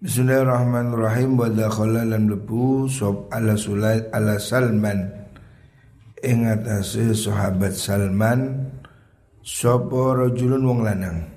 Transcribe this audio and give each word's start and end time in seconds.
Bismillahirrahmanirrahim. 0.00 1.36
Wa 1.36 1.52
dakhala 1.52 2.08
lan 2.08 2.32
lebu 2.32 2.88
sop 2.88 3.28
ala 3.28 3.52
sulai 3.52 4.00
ala 4.16 4.40
Salman. 4.40 5.12
Ing 6.24 6.48
atase 6.48 7.12
sahabat 7.12 7.76
Salman 7.76 8.64
sapa 9.44 10.16
rajulun 10.16 10.64
wong 10.64 10.80
lanang. 10.88 11.28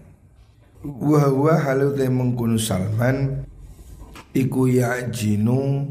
Wa 0.79 1.27
huwa 1.27 1.59
halu 1.59 1.91
te 1.91 2.07
Salman 2.55 3.43
iku 4.31 4.71
ya 4.71 5.11
jinu 5.11 5.83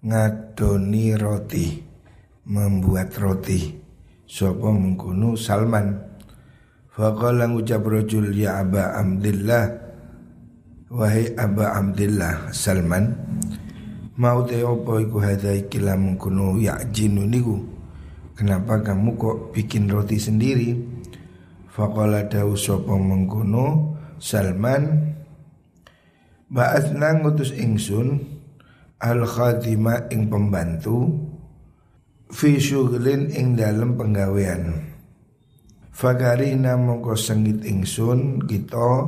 ngadoni 0.00 1.20
roti 1.20 1.84
membuat 2.48 3.12
roti. 3.20 3.76
Sapa 4.24 4.72
mengkono 4.72 5.36
Salman. 5.36 6.00
Faqala 6.96 7.44
ngucap 7.44 7.84
rajul 7.84 8.32
ya 8.32 8.64
aba 8.64 8.96
amdillah 8.96 9.89
Wahai 10.90 11.38
Aba 11.38 11.78
Abdillah 11.78 12.50
Salman 12.50 13.14
Mau 14.18 14.42
te 14.42 14.58
opo 14.66 14.98
iku 14.98 15.22
hadai 15.22 15.70
kila 15.70 15.94
mengkuno 15.94 16.58
jinu 16.90 17.30
niku? 17.30 17.62
Kenapa 18.34 18.82
kamu 18.82 19.14
kok 19.14 19.54
bikin 19.54 19.86
roti 19.86 20.18
sendiri? 20.18 20.74
Faqala 21.70 22.26
dawu 22.26 22.58
sopo 22.58 22.98
mengkuno 22.98 23.94
Salman 24.18 25.14
Ba'athna 26.50 27.22
ngutus 27.22 27.54
ingsun 27.54 28.26
Al 28.98 29.22
khadima 29.30 30.10
ing 30.10 30.26
pembantu 30.26 31.06
Fi 32.34 32.58
syughlin 32.58 33.30
ing 33.30 33.54
dalam 33.54 33.94
penggawean. 33.94 34.90
Fagarina 35.94 36.74
mongko 36.74 37.14
sengit 37.14 37.62
ingsun 37.62 38.42
kita 38.42 39.06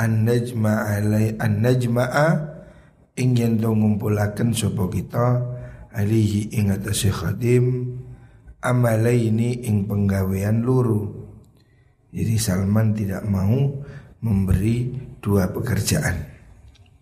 an 0.00 0.24
najma 0.24 0.96
alai 0.96 1.36
an 1.36 1.60
najma'a 1.60 2.28
ingin 3.20 3.60
to 3.60 3.68
ngumpulaken 3.68 4.56
sapa 4.56 4.88
kita 4.88 5.44
alihi 5.92 6.56
ing 6.56 6.72
atase 6.72 7.12
khadim 7.12 8.00
amalaini 8.64 9.60
ing 9.68 9.84
penggawean 9.84 10.64
luru. 10.64 11.28
Jadi 12.10 12.34
Salman 12.40 12.96
tidak 12.96 13.22
mau 13.28 13.84
memberi 14.24 14.88
dua 15.20 15.52
pekerjaan. 15.52 16.16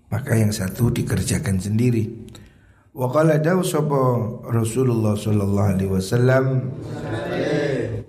Maka 0.08 0.36
yang 0.36 0.52
satu 0.52 0.90
dikerjakan 0.92 1.60
sendiri. 1.60 2.28
Wa 2.92 3.06
qala 3.12 3.38
dawu 3.38 3.62
sapa 3.62 4.00
Rasulullah 4.50 5.14
sallallahu 5.14 5.70
alaihi 5.70 5.92
wasallam 5.92 6.44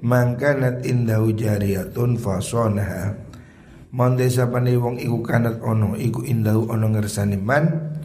mangkanat 0.01 0.81
indahu 0.87 1.35
jariyatun 1.35 2.17
fasonaha 2.17 3.28
Monde 3.89 4.29
sapane 4.29 4.77
wong 4.77 5.01
iku 5.01 5.25
kanat 5.25 5.65
ono 5.65 5.97
iku 5.97 6.21
indahu 6.21 6.69
ono 6.69 6.93
ngersani 6.93 7.41
man 7.41 7.97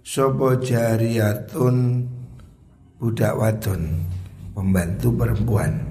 Sopo 0.00 0.56
jariyatun 0.56 2.08
budak 2.96 3.36
wadon 3.36 4.08
pembantu 4.56 5.12
perempuan. 5.12 5.88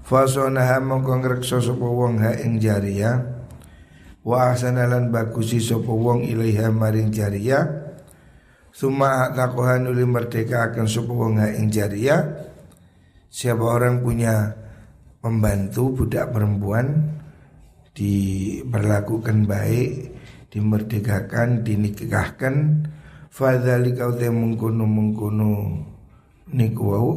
Fasonaha 0.00 0.80
mongko 0.80 1.20
ngrekso 1.20 1.60
sopo 1.60 1.92
wong 1.92 2.24
ha 2.24 2.32
ing 2.40 2.56
jaria 2.56 3.22
Wa 4.24 4.50
ahsanalan 4.50 5.12
bagusi 5.12 5.62
sopo 5.62 5.94
wong 5.94 6.26
ilaiha 6.26 6.72
maring 6.74 7.14
jaria 7.14 7.64
Suma 8.72 9.30
takohan 9.36 9.84
uli 9.86 10.08
merdeka 10.08 10.72
akan 10.72 10.88
sopo 10.90 11.14
wong 11.20 11.38
ha 11.38 11.52
ing 11.52 11.70
jaria 11.70 12.48
Siapa 13.28 13.62
orang 13.62 14.02
punya 14.02 14.56
pembantu 15.22 16.02
budak 16.02 16.34
perempuan 16.34 17.20
diperlakukan 17.92 19.44
baik, 19.44 19.90
dimerdekakan, 20.48 21.64
dinikahkan, 21.64 22.88
fadzalika 23.32 24.12
te 24.16 24.28
mengkono 24.28 24.84
mengkono 24.84 25.52
niku 26.52 26.84
wau 26.84 27.10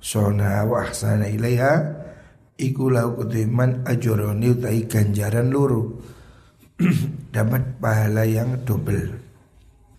sona 0.00 0.64
wa 0.64 0.84
ahsana 0.84 1.28
ilaiha 1.28 2.00
iku 2.56 2.88
lau 2.88 3.16
kutiman 3.16 3.84
utai 3.84 4.80
ganjaran 4.88 5.48
luru. 5.52 6.00
Dapat 7.36 7.80
pahala 7.80 8.28
yang 8.28 8.64
double. 8.64 9.22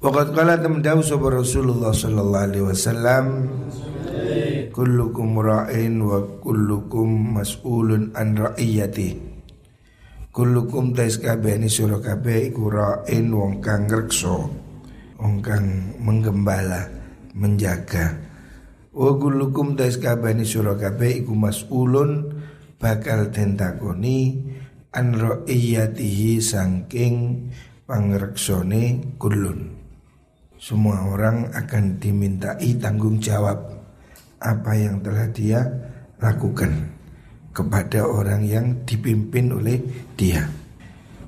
Waqat 0.03 0.35
kala 0.35 0.59
temdaw 0.59 0.99
sapa 0.99 1.31
Rasulullah 1.31 1.95
sallallahu 1.95 2.45
alaihi 2.51 2.67
wasallam 2.67 3.25
kullukum 4.75 5.39
ra'in 5.39 5.95
wa 6.03 6.19
kullukum 6.43 7.39
mas'ulun 7.39 8.11
an 8.11 8.35
ra'iyati 8.35 9.32
Kulukum 10.33 10.97
tais 10.97 11.21
kabeh 11.21 11.61
ni 11.61 11.69
sura 11.69 12.01
kabeh 12.01 12.49
iku 12.49 12.65
ra'in 12.65 13.29
wong 13.29 13.61
kang 13.61 13.85
ngrekso 13.85 14.49
wong 15.21 15.45
kang 15.45 15.93
menggembala 16.01 16.89
menjaga. 17.37 18.17
Wa 18.97 19.13
kulukum 19.13 19.77
tais 19.77 20.01
kabeh 20.01 20.33
ni 20.33 20.41
sura 20.41 20.73
kabeh 20.73 21.21
iku 21.21 21.37
mas'ulun 21.37 22.33
bakal 22.81 23.29
tentakoni 23.29 24.41
an 24.89 25.13
ra'iyatihi 25.13 26.41
sangking 26.41 27.49
pangreksone 27.85 29.13
kulun 29.21 29.69
semua 30.57 31.13
orang 31.13 31.53
akan 31.53 32.01
dimintai 32.01 32.81
tanggung 32.81 33.21
jawab 33.21 33.59
apa 34.41 34.71
yang 34.79 34.97
telah 35.03 35.27
dia 35.29 35.61
lakukan 36.23 37.02
kepada 37.53 38.09
orang 38.09 38.43
yang 38.43 38.81
dipimpin 38.83 39.53
oleh 39.53 39.77
dia. 40.17 40.49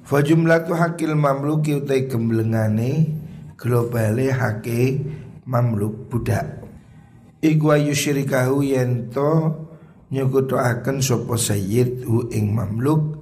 Fajumlatu 0.06 0.74
hakil 0.74 1.14
mamluki 1.14 1.78
utai 1.78 2.10
gemblengane 2.10 3.10
globale 3.58 4.34
hake 4.34 5.02
mamluk 5.46 6.10
budak. 6.10 6.66
Iku 7.42 7.78
ayu 7.78 7.94
syirikahu 7.94 8.66
yento 8.66 9.66
nyukutoaken 10.10 11.02
sopo 11.02 11.38
sayyid 11.38 12.06
hu 12.06 12.30
ing 12.34 12.54
mamluk 12.54 13.22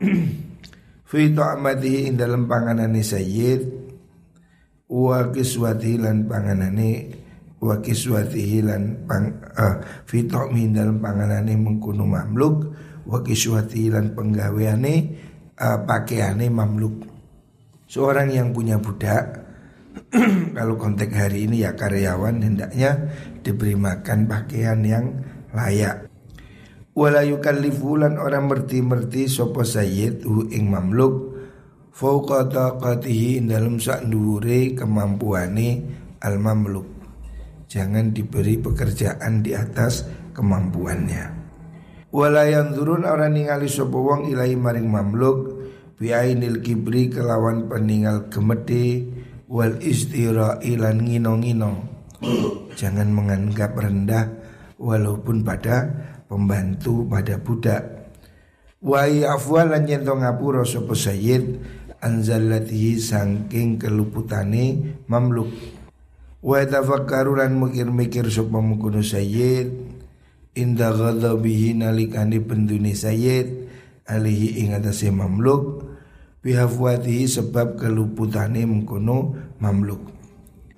fi 1.10 1.20
ta'amatihi 1.32 2.08
ing 2.08 2.14
dalam 2.16 2.48
panganane 2.48 3.04
sayyid 3.04 3.68
wa 4.88 5.28
kiswati 5.28 6.00
lan 6.00 6.24
panganane 6.24 7.19
wa 7.60 7.76
kiswatihi 7.76 8.64
lan 8.64 9.04
pang 9.04 9.36
uh, 9.52 9.76
fi 10.08 10.24
min 10.48 10.72
dalam 10.72 10.96
panganane 10.96 11.52
mengkuno 11.60 12.08
mamluk 12.08 12.56
wa 13.04 13.20
kiswatihi 13.20 13.92
lan 13.92 14.16
penggaweane 14.16 14.94
uh, 15.60 15.84
pakaiane 15.84 16.48
mamluk. 16.48 17.04
Seorang 17.84 18.32
yang 18.32 18.56
punya 18.56 18.80
budak 18.80 19.44
kalau 20.56 20.80
konteks 20.80 21.12
hari 21.12 21.44
ini 21.44 21.66
ya 21.68 21.76
karyawan 21.76 22.40
hendaknya 22.40 23.12
diberi 23.44 23.76
makan 23.76 24.24
pakaian 24.24 24.80
yang 24.80 25.20
layak. 25.52 26.08
Wala 26.96 27.22
yukallifulan 27.22 28.16
orang 28.18 28.50
merti-merti 28.50 29.30
sapa 29.30 29.62
sayyid 29.62 30.24
hu 30.26 30.48
ing 30.48 30.72
mamluk 30.72 31.38
fauqa 31.92 32.48
taqatihi 32.48 33.44
dalam 33.44 33.76
sak 33.78 34.08
kemampuane 34.74 35.68
al 36.24 36.36
mamluk 36.40 36.99
Jangan 37.70 38.10
diberi 38.10 38.58
pekerjaan 38.58 39.46
di 39.46 39.54
atas 39.54 40.02
kemampuannya. 40.34 41.38
Walayan 42.10 42.74
turun 42.74 43.06
orang 43.06 43.38
ningali 43.38 43.70
sapa 43.70 43.94
wong 43.94 44.26
ilahi 44.26 44.58
maring 44.58 44.90
mamluk 44.90 45.38
biainil 45.94 46.58
kibri 46.66 47.06
kelawan 47.06 47.70
peninggal 47.70 48.26
gemede 48.26 49.06
wal 49.46 49.78
istira 49.78 50.58
ilan 50.66 50.98
ngino-ngino. 50.98 51.72
Jangan 52.74 53.14
menganggap 53.14 53.78
rendah 53.78 54.26
walaupun 54.74 55.46
pada 55.46 55.86
pembantu 56.26 57.06
pada 57.06 57.38
budak. 57.38 57.82
Wa 58.82 59.06
afwalan 59.06 59.86
yen 59.86 60.02
to 60.02 60.18
ngapura 60.18 60.66
sapa 60.66 60.98
sayyid 60.98 61.62
anzalatihi 62.02 62.98
sangking 62.98 63.78
keluputane 63.78 64.98
mamluk 65.06 65.54
Wa 66.40 66.64
tafakkaru 66.64 67.36
lan 67.36 67.60
mikir-mikir 67.60 68.24
sapa 68.32 68.64
mungkunu 68.64 69.04
sayyid 69.04 69.76
inda 70.56 70.88
ghadabihi 70.88 71.76
nalikani 71.76 72.40
penduni 72.40 72.96
sayyid 72.96 73.68
alihi 74.08 74.64
ing 74.64 74.72
atase 74.72 75.12
mamluk 75.12 75.84
bihafwatihi 76.40 77.28
sebab 77.28 77.76
keluputane 77.76 78.64
mengkono 78.64 79.36
mamluk. 79.60 80.00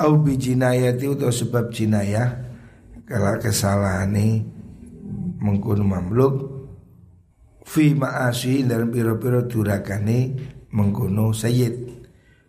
Au 0.03 0.19
bi 0.19 0.35
jinayati 0.35 1.07
utawa 1.07 1.31
sebab 1.31 1.71
jinayah 1.71 2.43
kala 3.07 3.39
kesalahane 3.39 4.43
mengkono 5.39 5.87
mamluk 5.87 6.35
fi 7.63 7.95
ma'asi 7.95 8.67
dalam 8.67 8.91
piro-piro 8.91 9.47
durakane 9.47 10.35
mengkono 10.75 11.31
sayyid. 11.31 12.03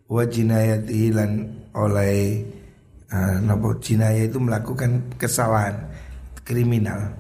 Wa 0.10 0.26
jinayati 0.26 1.14
lan 1.14 1.32
oleh 1.78 2.53
nopo 3.46 3.78
jinaya 3.78 4.26
itu 4.26 4.42
melakukan 4.42 5.14
kesalahan 5.22 5.90
kriminal. 6.42 7.14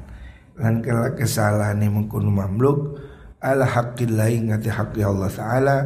Lan 0.57 0.85
kesalahan 1.17 1.81
yang 1.81 1.97
mengkuno 1.97 2.29
mamluk 2.29 2.97
ala 3.41 3.65
haqqillah 3.65 4.29
ngati 4.53 4.69
haqqi 4.69 5.01
Allah 5.01 5.29
taala 5.33 5.77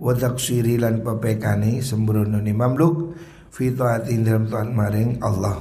wa 0.00 0.12
taksiri 0.14 0.80
lan 0.80 1.02
pepekane 1.02 1.78
sembrono 1.78 2.42
mamluk 2.42 3.14
fi 3.50 3.70
dalam 3.74 4.46
maring 4.50 5.22
Allah. 5.22 5.58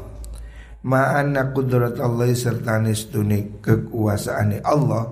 Ma'anna 0.80 1.52
kudrat 1.52 2.00
Allah 2.00 2.32
serta 2.32 2.80
nestune 2.80 3.60
kekuasaane 3.60 4.64
Allah 4.64 5.12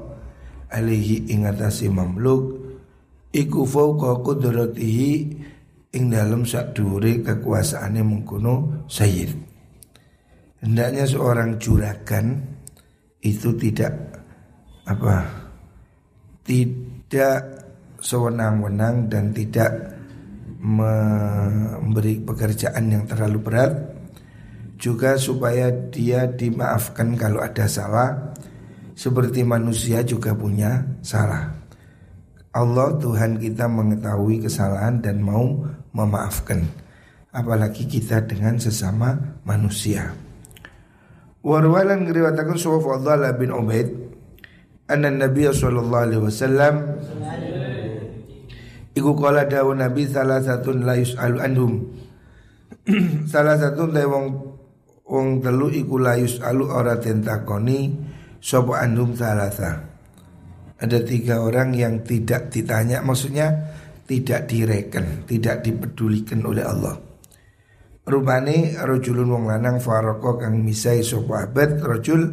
alaihi 0.72 1.28
ingatasi 1.28 1.92
mamluk 1.92 2.56
iku 3.36 3.68
fauqa 3.68 4.24
kudratihi 4.24 5.37
ing 5.95 6.12
dalam 6.12 6.44
sak 6.44 6.75
dhuwure 6.75 7.24
kekuasaane 7.24 8.04
mengkono 8.04 8.88
sayyid 8.92 9.31
hendaknya 10.60 11.07
seorang 11.07 11.56
juragan 11.62 12.44
itu 13.24 13.56
tidak 13.56 13.94
apa 14.88 15.24
tidak 16.48 17.44
sewenang-wenang 18.00 19.12
dan 19.12 19.36
tidak 19.36 19.98
memberi 20.57 22.24
pekerjaan 22.24 22.90
yang 22.90 23.04
terlalu 23.06 23.40
berat 23.44 23.74
juga 24.78 25.18
supaya 25.18 25.69
dia 25.90 26.30
dimaafkan 26.30 27.18
kalau 27.18 27.42
ada 27.42 27.66
salah 27.66 28.33
seperti 28.98 29.45
manusia 29.45 30.01
juga 30.01 30.33
punya 30.33 30.86
salah. 31.06 31.54
Allah 32.54 32.98
Tuhan 32.98 33.38
kita 33.38 33.69
mengetahui 33.69 34.42
kesalahan 34.50 34.98
dan 34.98 35.22
mau 35.22 35.62
memaafkan 35.94 36.66
apalagi 37.31 37.86
kita 37.86 38.25
dengan 38.25 38.57
sesama 38.57 39.39
manusia. 39.45 40.16
Warwalan 41.45 42.10
ngriwatakan 42.10 42.57
Suhuf 42.60 42.84
Allah 42.92 43.31
bin 43.38 43.54
Ubaid 43.54 43.88
anna 44.89 45.13
Nabi 45.13 45.48
sallallahu 45.48 46.04
alaihi 46.04 46.24
wasallam 46.24 46.75
Iku 48.98 49.13
kala 49.13 49.45
dawu 49.45 49.78
Nabi 49.78 50.10
salah 50.10 50.42
satu 50.42 50.74
la 50.74 50.98
yus'alu 50.98 51.38
anhum 51.38 51.86
Salah 53.31 53.62
satu 53.62 53.94
wong 53.94 54.25
wong 55.07 55.28
telu 55.40 55.72
iku 55.72 56.01
layus 56.01 56.40
alu 56.44 56.68
ora 56.68 57.00
tentakoni 57.00 57.95
sopo 58.44 58.75
andum 58.75 59.16
salasa. 59.16 59.88
Ada 60.78 61.01
tiga 61.01 61.42
orang 61.42 61.74
yang 61.74 62.06
tidak 62.06 62.54
ditanya, 62.54 63.01
maksudnya 63.01 63.50
tidak 64.07 64.48
direken, 64.48 65.27
tidak 65.27 65.62
dipedulikan 65.68 66.39
oleh 66.48 66.63
Allah. 66.63 66.95
Rupane 68.07 68.80
rojulun 68.80 69.27
wong 69.27 69.45
lanang 69.51 69.83
faroko 69.83 70.39
kang 70.39 70.63
misai 70.63 71.04
sopo 71.04 71.36
abad 71.36 71.75
rojul 71.83 72.24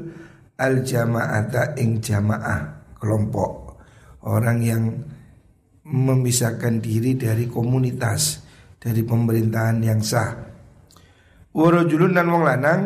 al 0.54 0.86
jamaata 0.86 1.74
ing 1.82 1.98
jamaah 1.98 2.94
kelompok. 2.94 3.82
Orang 4.24 4.62
yang 4.62 4.86
memisahkan 5.84 6.78
diri 6.78 7.18
dari 7.18 7.50
komunitas 7.50 8.40
dari 8.78 9.02
pemerintahan 9.02 9.78
yang 9.82 10.00
sah. 10.00 10.30
Warajulun 11.50 12.14
dan 12.14 12.30
wong 12.30 12.44
lanang 12.46 12.80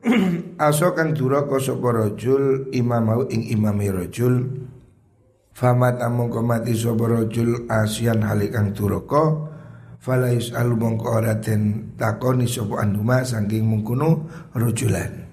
aso 0.68 0.92
kang 0.92 1.16
duraka 1.16 1.56
sapa 1.56 1.88
rajul 2.04 2.68
imamau 2.70 3.26
ing 3.32 3.48
imami 3.48 3.88
rajul 3.90 4.68
famat 5.54 6.00
amongko 6.00 6.40
mati 6.42 6.72
sapa 6.72 7.04
rajul 7.06 7.68
asian 7.68 8.24
halikang 8.24 8.72
duraka 8.72 9.52
fala 10.00 10.32
yusalu 10.32 10.74
mongko 10.80 11.20
ora 11.20 11.36
den 11.36 11.92
takoni 12.00 12.48
sapa 12.48 12.82
anduma 12.82 13.22
saking 13.22 13.68
mungkono 13.68 14.26
rajulan. 14.56 15.28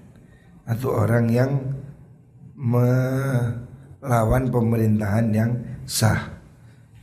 Atau 0.68 0.92
orang 0.92 1.32
yang 1.32 1.52
melawan 2.52 4.52
pemerintahan 4.52 5.26
yang 5.32 5.50
sah 5.88 6.36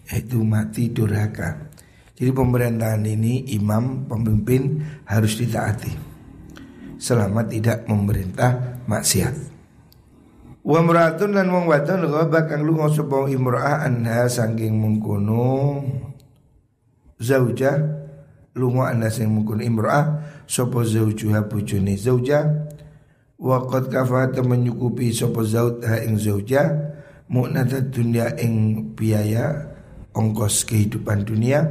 yaitu 0.06 0.46
mati 0.46 0.94
durhaka. 0.94 1.74
Jadi 2.16 2.32
pemerintahan 2.32 3.04
ini 3.04 3.50
imam 3.58 4.06
pemimpin 4.06 4.86
harus 5.10 5.42
ditaati. 5.42 5.92
Selama 6.96 7.44
tidak 7.44 7.84
memerintah 7.90 8.80
maksiat. 8.88 9.55
Wa 10.66 10.82
mratun 10.82 11.38
lan 11.38 11.54
wong 11.54 11.70
wadon 11.70 12.10
ghaba 12.10 12.50
kang 12.50 12.66
lunga 12.66 12.90
sapa 12.90 13.30
imra'ah 13.30 13.86
anha 13.86 14.26
saking 14.26 14.74
mengkono. 14.82 15.78
Zauja 17.22 17.78
lunga 18.58 18.90
anha 18.90 19.14
sing 19.14 19.30
mengkono 19.30 19.62
imra'ah 19.62 20.26
sapa 20.50 20.82
zaujuha 20.82 21.46
bojone. 21.46 21.94
Zauja 21.94 22.50
wa 23.38 23.62
qad 23.70 23.94
kafata 23.94 24.42
menyukupi 24.42 25.14
sapa 25.14 25.46
zaud 25.46 25.86
ha 25.86 26.02
ing 26.02 26.18
zauja 26.18 26.74
mu'natat 27.30 27.94
dunya 27.94 28.34
ing 28.42 28.90
biaya 28.98 29.70
ongkos 30.18 30.66
kehidupan 30.66 31.30
dunia. 31.30 31.62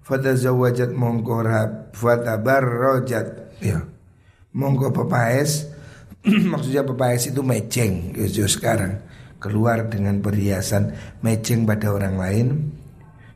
Fatazawajat 0.00 0.88
mongko 0.96 1.44
fatabarrojat. 1.92 3.60
Ya 3.60 3.84
mongko 4.56 4.88
pepaes 5.04 5.75
maksudnya 6.52 6.82
pepaes 6.82 7.30
itu 7.30 7.40
meceng 7.40 8.14
ya 8.14 8.46
sekarang 8.46 8.98
keluar 9.38 9.86
dengan 9.86 10.18
perhiasan 10.18 10.92
meceng 11.22 11.62
pada 11.64 11.92
orang 11.94 12.16
lain. 12.18 12.46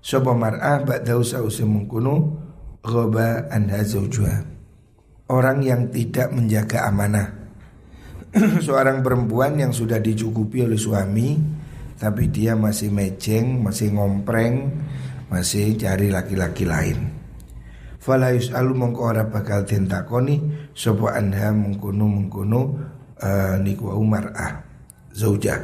Sopo 0.01 0.33
mar'ah 0.33 0.81
ba'dau 0.81 1.21
sa'usi 1.21 1.61
mengkunu 1.69 2.41
Ghoba 2.81 3.53
anha 3.53 3.85
zawjuha. 3.85 4.49
Orang 5.29 5.61
yang 5.61 5.93
tidak 5.93 6.33
menjaga 6.33 6.89
amanah. 6.89 7.29
Seorang 8.67 9.05
perempuan 9.05 9.61
yang 9.61 9.77
sudah 9.77 10.01
dicukupi 10.01 10.65
oleh 10.65 10.81
suami 10.81 11.37
Tapi 12.01 12.33
dia 12.33 12.57
masih 12.57 12.89
meceng, 12.89 13.61
masih 13.61 13.93
ngompreng 13.93 14.73
masih 15.31 15.79
cari 15.79 16.11
laki-laki 16.11 16.67
lain. 16.67 16.99
Fala 18.03 18.35
yus'alu 18.35 18.75
mongko 18.75 19.15
ora 19.15 19.25
bakal 19.31 19.63
den 19.63 19.87
takoni 19.87 20.60
sapa 20.75 21.17
anha 21.17 21.55
mengkono 21.55 22.05
mengkono 22.07 22.61
uh, 23.21 23.55
niku 23.61 23.91
mar'ah 24.03 24.65
zauja. 25.15 25.59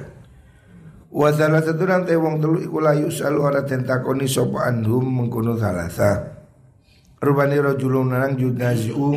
Wa 1.10 1.32
satu 1.32 1.72
te 2.04 2.14
wong 2.18 2.42
telu 2.42 2.58
iku 2.60 2.78
la 2.82 2.92
yus'alu 2.92 3.38
ora 3.40 3.64
den 3.64 3.86
takoni 3.86 4.28
sapa 4.28 4.68
anhum 4.68 5.04
mengkono 5.06 5.56
salasa. 5.56 6.36
Rupane 7.16 7.56
rajulun 7.56 8.12
nang 8.12 8.36
yudazu 8.36 9.16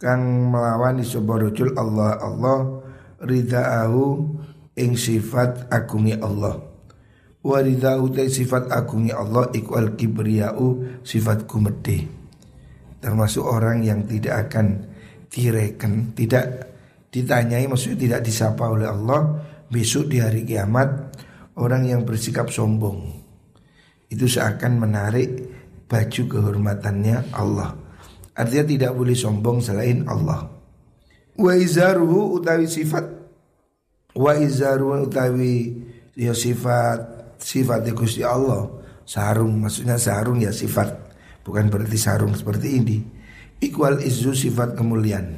kang 0.00 0.48
melawani 0.48 1.04
sapa 1.04 1.36
rajul 1.36 1.76
Allah 1.76 2.16
Allah 2.20 2.58
ridaahu 3.20 4.04
ing 4.76 4.96
sifat 4.96 5.68
agungi 5.72 6.16
Allah 6.16 6.66
Warida 7.46 7.94
utai 8.02 8.26
sifat 8.26 8.74
agungnya 8.74 9.22
Allah 9.22 9.46
iku 9.54 9.78
al 9.78 9.94
kibriyau 9.94 10.82
sifat 11.06 11.46
kumede 11.46 12.10
Termasuk 12.98 13.46
orang 13.46 13.86
yang 13.86 14.02
tidak 14.02 14.50
akan 14.50 14.95
direken 15.28 16.14
Tidak 16.16 16.46
ditanyai 17.10 17.66
maksudnya 17.70 17.98
tidak 17.98 18.20
disapa 18.26 18.70
oleh 18.70 18.88
Allah 18.88 19.20
Besok 19.66 20.10
di 20.10 20.22
hari 20.22 20.46
kiamat 20.46 21.16
Orang 21.56 21.88
yang 21.88 22.04
bersikap 22.04 22.52
sombong. 22.52 23.16
Itu 24.12 24.28
seakan 24.28 24.76
menarik 24.76 25.40
baju 25.88 26.22
kehormatannya 26.28 27.32
Allah. 27.32 27.72
Artinya 28.36 28.64
tidak 28.68 28.92
boleh 28.92 29.16
sombong 29.16 29.64
selain 29.64 30.04
Allah. 30.04 30.52
Wa 31.32 31.56
izaruhu 31.56 32.36
utawi 32.36 32.68
sifat. 32.68 33.08
Wa 34.12 34.36
izaruhu 34.36 35.08
utawi 35.08 35.80
ya 36.12 36.36
sifat 36.36 37.32
sifat 37.40 37.88
Gusti 37.96 38.20
Allah. 38.20 38.68
Sarung 39.08 39.56
maksudnya 39.56 39.96
sarung 39.96 40.44
ya 40.44 40.52
sifat. 40.52 40.92
Bukan 41.40 41.72
berarti 41.72 41.96
sarung 41.96 42.36
seperti 42.36 42.68
ini 42.84 42.96
ikwal 43.62 44.00
izu 44.00 44.32
sifat 44.32 44.74
kemuliaan 44.74 45.36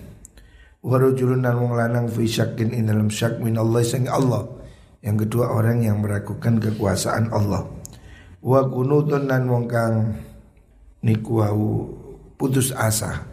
warujulun 0.83 1.43
dan 1.43 1.59
wong 1.59 1.75
lanang 1.75 2.07
fi 2.07 2.25
syakin 2.25 2.75
in 2.75 2.89
dalam 2.89 3.11
syak 3.11 3.43
min 3.43 3.59
Allah 3.59 3.83
sang 3.83 4.07
Allah 4.07 4.47
yang 5.03 5.19
kedua 5.19 5.55
orang 5.55 5.83
yang 5.87 6.03
meragukan 6.03 6.59
kekuasaan 6.59 7.31
Allah 7.31 7.67
wa 8.43 8.61
kunutun 8.71 9.27
dan 9.27 9.47
wong 9.51 9.67
kang 9.67 10.15
niku 11.03 11.43
putus 12.39 12.75
asa 12.75 13.27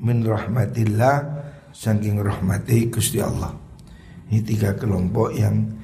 min 0.00 0.24
rahmatillah 0.24 1.16
saking 1.72 2.20
rahmati 2.20 2.88
Gusti 2.88 3.20
Allah 3.20 3.52
ini 4.30 4.46
tiga 4.46 4.78
kelompok 4.78 5.34
yang 5.34 5.80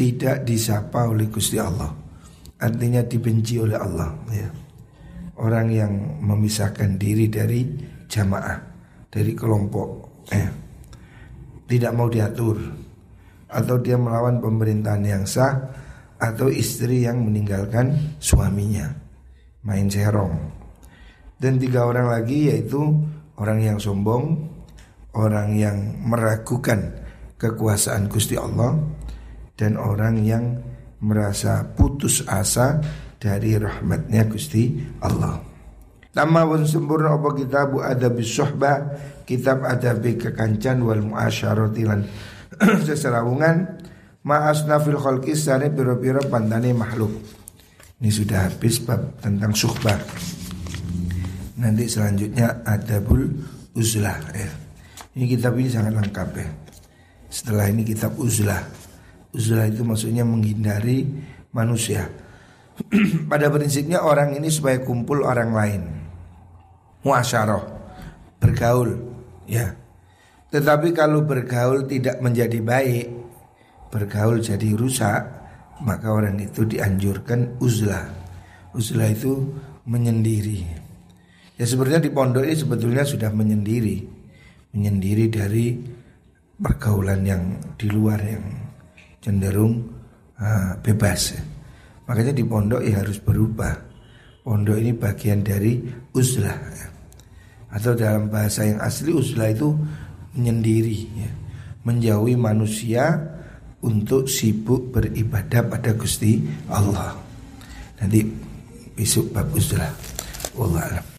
tidak 0.00 0.46
disapa 0.46 1.10
oleh 1.10 1.26
Gusti 1.26 1.58
Allah. 1.58 1.90
Artinya 2.60 3.02
dibenci 3.02 3.58
oleh 3.58 3.74
Allah 3.74 4.14
ya. 4.30 4.48
Orang 5.40 5.72
yang 5.72 6.20
memisahkan 6.20 7.00
diri 7.00 7.32
dari 7.32 7.64
jamaah, 8.04 8.60
dari 9.08 9.32
kelompok 9.32 9.88
eh 10.28 10.48
tidak 11.70 11.92
mau 11.96 12.10
diatur. 12.10 12.58
Atau 13.50 13.82
dia 13.82 13.98
melawan 13.98 14.38
pemerintahan 14.38 15.02
yang 15.02 15.24
sah 15.26 15.58
atau 16.20 16.52
istri 16.52 17.08
yang 17.08 17.24
meninggalkan 17.24 18.14
suaminya. 18.22 18.86
Main 19.66 19.90
serong. 19.90 20.36
Dan 21.40 21.56
tiga 21.56 21.88
orang 21.88 22.12
lagi 22.12 22.52
yaitu 22.52 22.78
orang 23.40 23.58
yang 23.64 23.78
sombong 23.80 24.50
orang 25.16 25.56
yang 25.56 25.78
meragukan 26.04 27.00
kekuasaan 27.40 28.06
Gusti 28.12 28.36
Allah 28.36 28.76
dan 29.56 29.80
orang 29.80 30.20
yang 30.20 30.44
merasa 31.00 31.64
putus 31.64 32.20
asa 32.28 32.78
dari 33.20 33.60
rahmatnya 33.60 34.24
Gusti 34.24 34.80
Allah. 35.04 35.36
Tama 36.10 36.42
pun 36.42 36.66
sempurna 36.66 37.14
apa 37.14 37.36
kitab 37.38 37.78
ada 37.78 38.10
suhbah 38.24 38.98
kitab 39.28 39.62
ada 39.62 39.94
kekancan 39.94 40.82
wal 40.82 41.04
muasyarati 41.06 41.82
lan 41.86 42.02
seserawungan 42.88 43.78
ma'asna 44.26 44.82
fil 44.82 44.98
khalqi 44.98 45.38
sare 45.38 45.70
piro-piro 45.70 46.24
pandane 46.26 46.74
makhluk. 46.74 47.14
Ini 48.00 48.10
sudah 48.10 48.48
habis 48.48 48.80
bab 48.80 49.20
tentang 49.20 49.52
suhbah. 49.52 50.00
Nanti 51.60 51.84
selanjutnya 51.86 52.64
ada 52.64 52.98
bul 53.04 53.28
uzlah 53.76 54.18
ya. 54.32 54.50
Ini 55.14 55.24
kitab 55.28 55.54
ini 55.60 55.68
sangat 55.68 55.92
lengkap 55.94 56.28
ya. 56.34 56.48
Setelah 57.28 57.68
ini 57.68 57.84
kitab 57.84 58.16
uzlah. 58.16 58.64
Uzlah 59.30 59.68
itu 59.68 59.84
maksudnya 59.86 60.24
menghindari 60.26 61.06
manusia. 61.52 62.08
Pada 63.30 63.52
prinsipnya 63.52 64.00
orang 64.00 64.36
ini 64.36 64.48
supaya 64.48 64.80
kumpul 64.80 65.22
orang 65.22 65.50
lain. 65.52 65.82
Muasyarah 67.04 67.64
bergaul 68.40 68.96
ya. 69.48 69.72
Tetapi 70.50 70.90
kalau 70.96 71.22
bergaul 71.22 71.86
tidak 71.86 72.18
menjadi 72.18 72.58
baik 72.58 73.06
bergaul 73.90 74.38
jadi 74.38 74.74
rusak 74.74 75.22
maka 75.80 76.12
orang 76.12 76.36
itu 76.40 76.64
dianjurkan 76.68 77.56
uzlah. 77.60 78.04
Uzlah 78.76 79.08
itu 79.10 79.48
menyendiri. 79.88 80.62
Ya 81.56 81.64
sebenarnya 81.64 82.08
di 82.08 82.10
pondok 82.12 82.44
ini 82.44 82.56
sebetulnya 82.56 83.04
sudah 83.04 83.32
menyendiri. 83.32 84.04
Menyendiri 84.76 85.26
dari 85.32 85.66
pergaulan 86.60 87.20
yang 87.24 87.42
di 87.80 87.88
luar 87.88 88.20
yang 88.20 88.44
cenderung 89.24 89.88
uh, 90.36 90.76
bebas 90.84 91.40
makanya 92.10 92.34
di 92.34 92.42
pondok 92.42 92.82
ya 92.82 93.06
harus 93.06 93.22
berubah 93.22 93.70
pondok 94.42 94.82
ini 94.82 94.90
bagian 94.90 95.46
dari 95.46 95.78
uzlah 96.10 96.58
atau 97.70 97.94
dalam 97.94 98.26
bahasa 98.26 98.66
yang 98.66 98.82
asli 98.82 99.14
uzlah 99.14 99.54
itu 99.54 99.70
menyendiri 100.34 100.98
ya. 101.14 101.30
menjauhi 101.86 102.34
manusia 102.34 103.14
untuk 103.80 104.26
sibuk 104.28 104.92
beribadah 104.92 105.64
pada 105.64 105.96
Gusti 105.96 106.42
Allah. 106.68 107.16
Nanti 107.96 108.20
besok 108.92 109.32
bab 109.32 109.48
uzlah. 109.56 109.88
Wallah 110.52 111.00